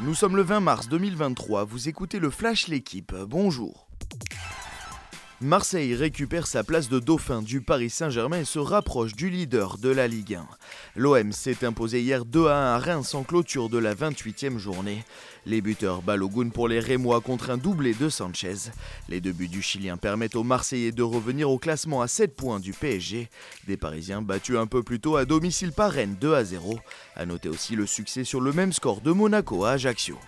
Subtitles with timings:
[0.00, 3.87] Nous sommes le 20 mars 2023, vous écoutez le Flash L'équipe, bonjour.
[5.40, 9.88] Marseille récupère sa place de dauphin du Paris Saint-Germain et se rapproche du leader de
[9.88, 10.48] la Ligue 1.
[10.96, 15.04] L'OM s'est imposé hier 2 à 1 à Reims en clôture de la 28e journée.
[15.46, 18.72] Les buteurs Balogun pour les Rémois contre un doublé de Sanchez.
[19.08, 22.58] Les deux buts du Chilien permettent aux Marseillais de revenir au classement à 7 points
[22.58, 23.28] du PSG.
[23.68, 26.80] Des Parisiens battus un peu plus tôt à domicile par Rennes 2 à 0.
[27.14, 30.18] A noter aussi le succès sur le même score de Monaco à Ajaccio.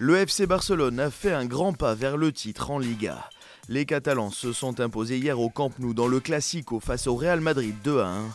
[0.00, 3.28] Le FC Barcelone a fait un grand pas vers le titre en Liga.
[3.68, 7.40] Les Catalans se sont imposés hier au Camp Nou dans le Classico face au Real
[7.40, 8.28] Madrid 2 à 1.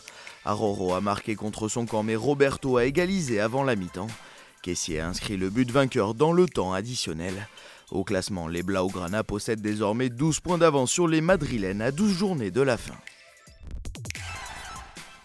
[0.44, 4.08] Aroro a marqué contre son camp mais Roberto a égalisé avant la mi-temps.
[4.60, 7.48] Kessier a inscrit le but vainqueur dans le temps additionnel.
[7.90, 12.50] Au classement, les Blaugrana possèdent désormais 12 points d'avance sur les Madrilènes à 12 journées
[12.50, 12.94] de la fin.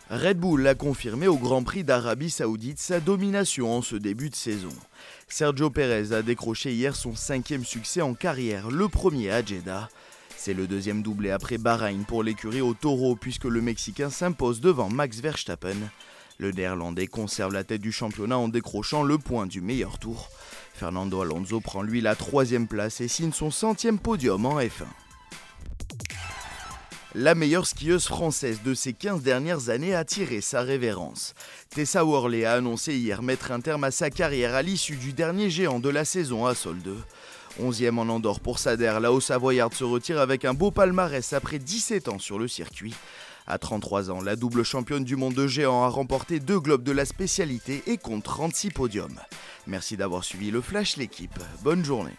[0.10, 4.36] Red Bull a confirmé au Grand Prix d'Arabie Saoudite sa domination en ce début de
[4.36, 4.74] saison.
[5.28, 9.88] Sergio Perez a décroché hier son cinquième succès en carrière, le premier à Jeddah.
[10.36, 14.90] C'est le deuxième doublé après Bahreïn pour l'écurie au taureau puisque le Mexicain s'impose devant
[14.90, 15.78] Max Verstappen.
[16.40, 20.30] Le Néerlandais conserve la tête du championnat en décrochant le point du meilleur tour.
[20.74, 24.88] Fernando Alonso prend lui la troisième place et signe son centième podium en F1.
[27.16, 31.34] La meilleure skieuse française de ces 15 dernières années a tiré sa révérence.
[31.72, 35.50] Tessa Worley a annoncé hier mettre un terme à sa carrière à l'issue du dernier
[35.50, 36.96] géant de la saison à Sol 2.
[37.62, 42.10] 11e en Andorre pour Sader, la Haut-Savoyarde se retire avec un beau palmarès après 17
[42.10, 42.94] ans sur le circuit.
[43.48, 46.92] À 33 ans, la double championne du monde de géant a remporté deux globes de
[46.92, 49.20] la spécialité et compte 36 podiums.
[49.66, 51.40] Merci d'avoir suivi le Flash l'équipe.
[51.64, 52.14] Bonne journée.